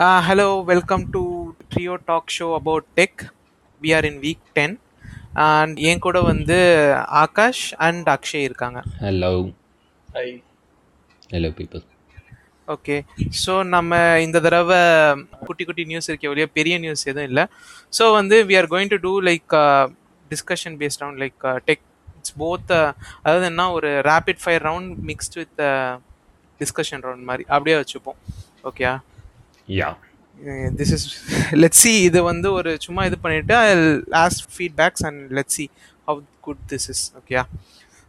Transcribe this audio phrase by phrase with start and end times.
[0.00, 1.22] Uh, hello, welcome to
[1.70, 3.14] Trio Talk Show about tech.
[3.82, 4.78] We are in week 10
[5.46, 6.56] and என் கூட வந்து
[7.22, 8.78] Akash and Akshay இருக்காங்க.
[9.04, 9.32] Hello
[10.08, 10.26] hi
[11.34, 11.82] hello people
[12.68, 12.96] okay
[13.42, 13.92] so நம்ம
[14.26, 14.80] இந்த தடவை
[15.48, 17.44] குட்டி குட்டி நியூஸ் இருக்க வழியா பெரிய நியூஸ் எதுவும் இல்லை.
[17.98, 19.54] ஸோ வந்து we are going to do like
[20.30, 21.38] discussion based on like
[21.68, 21.84] tech
[22.18, 22.72] it's both
[23.24, 25.60] அதாவது என்ன ஒரு rapid fire round mixed with
[26.60, 27.44] discussion round மாதிரி.
[27.54, 28.18] அப்படியே வச்சுப்போம்.
[28.70, 28.94] ஓகேயா
[29.76, 29.88] yeah
[30.78, 31.06] this is
[31.62, 33.56] let see இது வந்து ஒரு சும்மா இது பண்ணிட்டு
[34.08, 35.64] last feedbacks and let see
[36.08, 37.42] how good this is ஓகேயா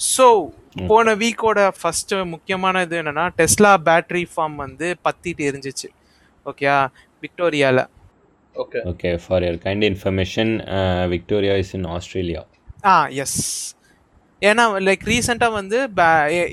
[0.00, 0.26] ஸோ
[0.88, 5.88] போன வீக்கோட ஃபர்ஸ்ட் முக்கியமான இது என்னன்னா டெஸ்லா பேட்டரி ஃபார்ம் வந்து பத்திட்டு எரிஞ்சிச்சு.
[6.46, 6.76] ஓகேயா
[7.22, 7.80] விக்டோரியால
[8.54, 10.52] okay okay for your kind information
[11.08, 12.42] Victoria is in Australia
[12.86, 13.38] ah yes
[14.48, 15.78] ஏன்னா லைக் ரீசெண்டாக வந்து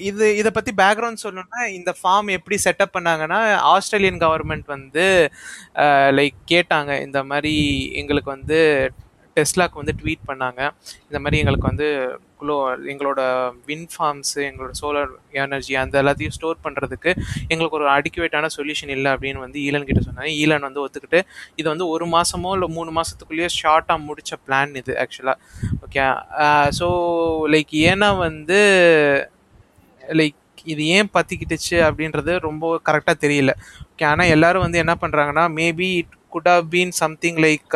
[0.09, 3.39] இது இதை பற்றி பேக்ரவுண்ட் சொல்லணும்னா இந்த ஃபார்ம் எப்படி செட்டப் பண்ணாங்கன்னா
[3.73, 5.05] ஆஸ்திரேலியன் கவர்மெண்ட் வந்து
[6.19, 6.91] லைக் கேட்டாங்க.
[7.07, 7.55] இந்த மாதிரி
[8.01, 8.59] எங்களுக்கு வந்து
[9.37, 10.61] டெஸ்லாக்கு வந்து ட்வீட் பண்ணாங்க.
[11.09, 11.87] இந்த மாதிரி எங்களுக்கு வந்து
[12.41, 12.55] குளோ
[12.91, 13.21] எங்களோட
[13.67, 15.11] வின் ஃபார்ம்ஸு எங்களோட சோலார்
[15.41, 17.11] எனர்ஜி அந்த எல்லாத்தையும் ஸ்டோர் பண்ணுறதுக்கு
[17.51, 20.31] எங்களுக்கு ஒரு அடிக்குவேட்டான சொல்யூஷன் இல்லை அப்படின்னு வந்து ஈலன் கிட்ட சொன்னாங்க.
[20.41, 21.19] ஈலன் வந்து ஒத்துக்கிட்டு
[21.59, 25.37] இது வந்து ஒரு மாதமோ இல்லை மூணு மாதத்துக்குள்ளேயோ ஷார்ட்டாக முடிச்ச பிளான் இது ஆக்சுவலாக
[25.91, 26.03] ஓகே
[26.77, 26.87] ஸோ
[27.53, 28.59] லைக் ஏன்னா வந்து
[30.01, 33.51] லைக் இது ஏன் பற்றிக்கிட்டுச்சு அப்படின்றது ரொம்ப கரெக்டாக தெரியல.
[33.91, 37.75] ஓகே ஆனால் எல்லோரும் வந்து என்ன பண்ணுறாங்கன்னா maybe it could have been something like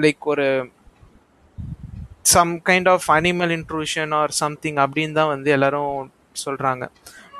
[0.00, 0.46] like ஒரு
[2.34, 6.12] some kind of animal intrusion or something அப்படின்னு தான் வந்து எல்லோரும்
[6.44, 6.84] சொல்கிறாங்க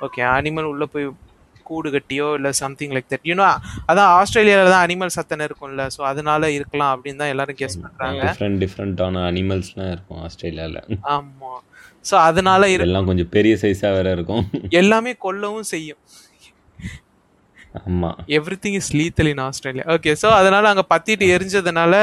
[0.00, 1.06] ஓகே அனிமல் உள்ளே போய்
[1.68, 3.46] கூடு கட்டியோ இல்லை சம்திங் லைக் தட் யூனோ
[3.88, 8.60] அதான் ஆஸ்திரேலியாவில் தான் அனிமல் சத்தனை இருக்கும்ல ஸோ அதனால இருக்கலாம் அப்படின்னு தான் எல்லாரும் கெஸ் பண்ணுறாங்க டிஃப்ரெண்ட்
[8.64, 10.80] டிஃப்ரெண்ட்டான அனிமல்ஸ்லாம் இருக்கும் ஆஸ்திரேலியாவில்
[11.14, 11.62] ஆமாம்
[12.04, 14.44] ஸோ அதனால இதெல்லாம் கொஞ்சம் பெரிய சைஸாக வேற இருக்கும்.
[14.80, 16.00] எல்லாமே கொல்லவும் செய்யும்.
[17.80, 18.18] ஆமாம்
[18.62, 21.94] everything is lethal in Australia okay so அதனால அங்கே பத்திட்டு எரிஞ்சதுனால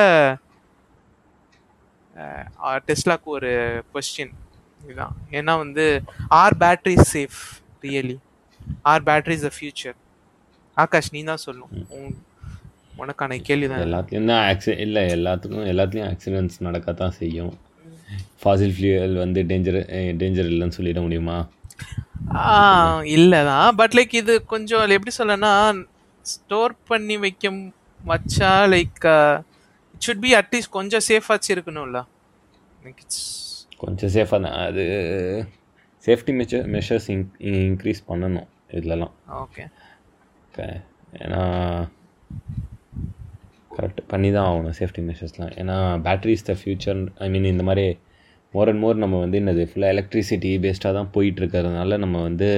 [2.87, 3.51] டெஸ்லாக்கு ஒரு
[3.93, 4.33] கொஸ்டின்
[4.81, 5.85] இதுதான் ஏன்னா வந்து
[6.39, 7.39] are battery safe
[7.83, 8.17] really
[8.83, 9.97] are battery is the future
[10.77, 12.19] Akash நீ தான் சொல்லும் உன்-
[12.97, 17.53] உனக்கான கேள்வி தான் எல்லாத்துலேயும் தான் ஆக்சி இல்லை எல்லாத்துக்கும் எல்லாத்துலேயும் ஆக்சிடென்ட்ஸ் நடக்கத்தான் செய்யும்.
[18.41, 19.79] ஃபாசில் ஃபியூயல் வந்து டேஞ்சர்
[20.17, 21.37] டேஞ்சர் இல்லைன்னு சொல்லிட முடியுமா?
[23.13, 25.51] இல்லை தான் பட் லைக் இது கொஞ்சம் எப்படி சொல்லனா
[26.25, 27.51] ஸ்டோர் பண்ணி வைக்க
[27.99, 29.01] வச்சா like
[29.93, 31.99] it should be at least கொஞ்சம் சேஃபாச்சு இருக்கணும்ல.
[33.77, 34.57] கொஞ்சம் சேஃபாக தான்.
[34.65, 34.83] அது
[36.05, 37.25] safety measure measures in
[37.63, 38.47] increase பண்ணணும்.
[38.73, 39.13] இதுலலாம்.
[39.43, 39.63] ஓகே.
[41.23, 41.41] ஏன்னா
[43.77, 45.75] கரெக்ட் பண்ணி தான் ஆகணும் சேஃப்டி மெஷர்ஸ்லாம் ஏன்னா
[46.05, 47.85] battery is the future I mean இந்த மாதிரி
[48.53, 52.49] மோர் அண்ட் மோர் நம்ம வந்து என்னது ஃபுல்லாக எலக்ட்ரிசிட்டி பேஸ்டாக தான் போயிட்டு இருக்கிறதுனால நம்ம வந்து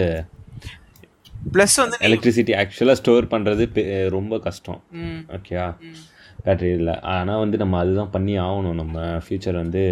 [1.53, 3.65] ப்ளஸ் வந்து எலக்ட்ரிசிட்டி ஆக்சுவலாக ஸ்டோர் பண்ணுறது
[4.17, 4.79] ரொம்ப கஷ்டம்.
[5.01, 5.65] ம், ஓகேயா
[6.45, 6.95] பேட்டரி இல்லை.
[7.13, 8.79] ஆனால் வந்து நம்ம அதுதான் பண்ணி ஆகணும்.
[8.81, 9.83] நம்ம ஃப்யூச்சர் வந்து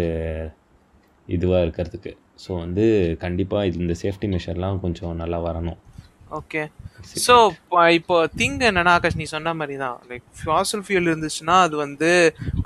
[1.28, 2.12] இதுவாக இருக்கிறதுக்கு.
[2.42, 2.84] ஸோ வந்து
[3.24, 5.78] கண்டிப்பாக இது இந்த சேஃப்டி மெஷர்லாம் கொஞ்சம் நல்லா வரணும்.
[6.38, 6.62] ஓகே
[7.26, 7.34] ஸோ
[7.98, 12.10] இப்போ திங் என்னன்னா ஆகாஷ் நீ சொன்ன மாதிரி தான் லைக் ஃபாசல் ஃபியூல் இருந்துச்சுன்னா அது வந்து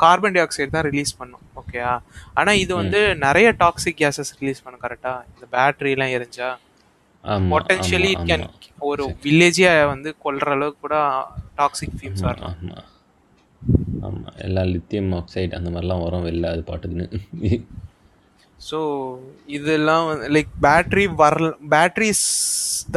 [0.02, 1.44] கார்பன் டை ஆக்சைடு தான் ரிலீஸ் பண்ணும்.
[1.60, 1.92] ஓகேயா
[2.38, 6.50] ஆனால் இது வந்து நிறைய டாக்ஸிக் கேசஸ் ரிலீஸ் பண்ணும் கரெக்டா இந்த பேட்டரிலாம் எரிஞ்சா.
[7.52, 8.46] பொட்டன்ஷியலி இட் கேன்
[8.90, 10.96] ஒரு வில்லேஜே வந்து கொல்ற அளவுக்கு கூட
[11.60, 12.56] டாக்ஸிக் ஃபியூம்ஸ் வரலாம்
[14.06, 17.06] ஆமாம் எல்லாம் லித்தியம் ஆக்சைடு அந்த மாதிரிலாம் வரும் வெளில அது பாட்டுக்குன்னு.
[18.68, 18.78] ஸோ
[19.56, 22.26] இதெல்லாம் லைக் பேட்டரி வரல பேட்டரிஸ்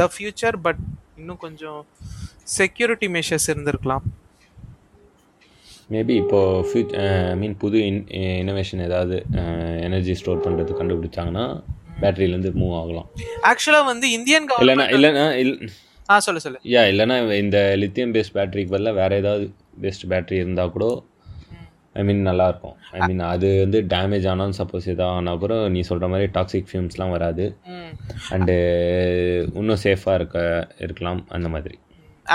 [0.00, 0.82] த ஃபியூச்சர் பட்
[1.20, 1.80] இன்னும் கொஞ்சம்
[2.58, 4.04] செக்யூரிட்டி மெஷர்ஸ் இருந்திருக்கலாம்.
[5.94, 6.92] மேபி இப்போது ஃபியூச்
[7.30, 8.00] ஐ மீன் புது இன்
[8.42, 9.16] இனோவேஷன் ஏதாவது
[9.86, 11.46] எனர்ஜி ஸ்டோர் பண்ணுறது கண்டுபிடிச்சாங்கன்னா
[12.02, 13.08] பேட்டரியிலேருந்து மூவ் ஆகலாம்.
[13.50, 15.54] ஆக்சுவலாக வந்து இந்தியன் இல்லைன்னா கவர்மெண்ட் இல்லைன்னா இல்
[16.12, 16.58] ஆ சொல்லு சொல்லு.
[16.74, 19.44] யா இல்லைன்னா இந்த லித்தியம் பேஸ்ட் பேட்டரிக்கு பதிலாக வேறு ஏதாவது
[19.82, 20.86] பேஸ்ட் பேட்டரி இருந்தால் கூட
[21.94, 22.76] ஐ மீன் நல்லாயிருக்கும்.
[22.96, 27.46] ஐ மீன் அது வந்து டேமேஜ் ஆனாலும் சப்போஸ் ஆனால் கூட நீ சொல்கிற மாதிரி டாக்ஸிக் ஃபியூம்ஸ்லாம் வராது.
[28.34, 28.54] அண்டு
[29.60, 31.76] இன்னும் சேஃபாக இருக்க இருக்கலாம் அந்த மாதிரி.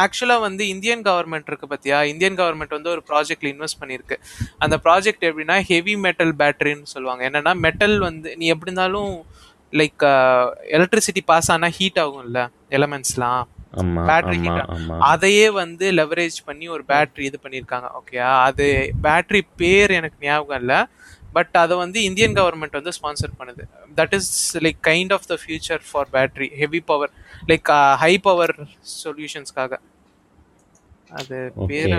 [0.04, 4.18] ஆக்சுவலாக வந்து இந்தியன் கவர்மெண்ட் இருக்கு பார்த்தியா இந்தியன் கவர்மெண்ட் வந்து ஒரு ப்ராஜெக்ட்ல இன்வெஸ்ட் பண்ணியிருக்கு.
[4.58, 7.30] அந்த ப்ராஜெக்ட் எப்படின்னா ஹெவி மெட்டல் பேட்டரின்னு சொல்லுவாங்க.
[7.30, 9.14] என்னன்னா மெட்டல் வந்து நீ எப்படி இருந்தாலும்
[9.80, 10.04] லைக்
[10.78, 12.42] எலக்ட்ரிசிட்டி பாஸ் ஆனால் ஹீட் ஆகும்ல
[12.78, 13.44] எலமெண்ட்ஸ்லாம்
[14.08, 18.66] பேட்டரி ஆமாம் ஹீட் ஆமாம் அதையே வந்து லெவரேஜ் பண்ணி ஒரு பேட்டரி இது பண்ணியிருக்காங்க ஓகேயா அது
[19.04, 20.80] பேட்டரி பேர் எனக்கு ஞாபகம் இல்லை.
[21.36, 23.64] பட் அதை வந்து இந்தியன் கவர்மெண்ட் வந்து ஸ்பான்சர் பண்ணுது.
[23.98, 24.32] That is
[24.66, 27.12] like kind of the future for battery heavy power
[27.52, 27.70] like
[28.04, 28.54] high power
[29.02, 29.74] சொல்யூஷன்ஸ்க்காக
[31.12, 31.92] அது Okay, பேர்.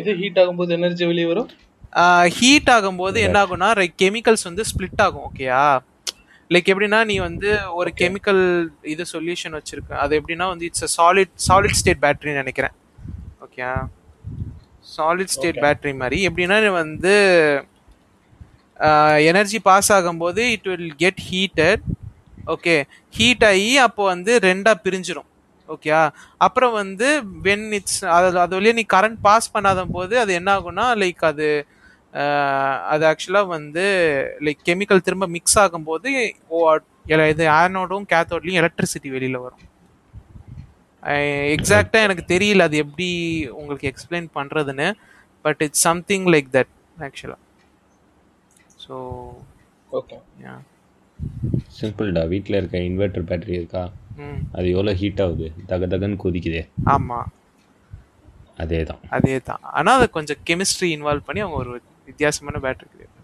[0.00, 1.50] எது ஹீட் ஆகும்போது எனர்ஜி வெளியே வரும்?
[2.36, 5.62] ஹீட் ஆகும்போது என்ன ஆகும்னா லைக் கெமிக்கல்ஸ் வந்து ஸ்ப்ளிட் ஆகும் ஓகேயா
[6.54, 7.50] லைக் எப்படின்னா நீ வந்து
[7.80, 8.42] ஒரு கெமிக்கல்
[8.92, 12.74] இது சொல்யூஷன் வச்சிருக்க அது எப்படின்னா வந்து இட்ஸ் சாலிட் சாலிட் ஸ்டேட் பேட்டரின்னு நினைக்கிறேன்.
[13.44, 13.66] Okay
[14.96, 15.60] solid state.
[15.64, 16.18] பேட்டரி மாதிரி.
[16.28, 17.14] எப்படின்னா வந்து
[19.30, 21.82] எனர்ஜி பாஸ் ஆகும்போது it will get heated
[22.54, 22.74] okay
[23.16, 25.28] heat ஆகி அப்போ வந்து ரெண்டா பிரிஞ்சிரும்.
[25.74, 25.90] ஓகே
[26.46, 27.08] அப்புறம் வந்து
[27.46, 31.48] வென் இட்ஸ் அது அது வழியா நீ கரண்ட் பாஸ் பண்ணாத போது அது என்ன ஆகும்னா லைக் அது
[32.90, 33.84] அது ஆக்சுவலாக வந்து
[34.40, 36.10] லைக் கெமிக்கல் திரும்ப மிக்ஸ் ஆகும்போது
[36.48, 36.58] ஓ,
[37.28, 39.64] இது ஆனோடும் கேத்தோட்லையும் எலக்ட்ரிசிட்டி வெளியில் வரும்.
[41.54, 43.08] எக்ஸாக்டாக எனக்கு தெரியல அது எப்படி
[43.52, 44.88] உங்களுக்கு எக்ஸ்பிளைன் பண்ணுறதுன்னு
[45.44, 47.40] but it's something like that ஆக்சுவலாக
[48.84, 48.96] ஸோ
[49.90, 50.54] ஓகே யா
[51.76, 53.82] சிம்பிள்டா வீட்டில் இருக்க இன்வெர்டர் பேட்டரி இருக்கா?
[54.18, 54.38] ம்.
[54.52, 55.46] அது எவ்வளோ ஹீட் ஆகுது?
[55.66, 56.62] தக தகன்னு கொதிக்குதே.
[56.88, 57.28] ஆமாம்
[58.58, 61.74] அதே தான் அதே தான் ஆனால் அதை கொஞ்சம் கெமிஸ்ட்ரி இன்வால்வ் பண்ணி அவங்க ஒரு
[62.10, 63.14] ವಿದ್ಯಾಸಮಾನ ಬ್ಯಾಟ್ರಿ ಕ್ರಿಯೇಟ್